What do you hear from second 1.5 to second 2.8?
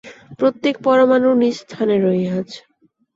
স্থানে রহিয়াছে।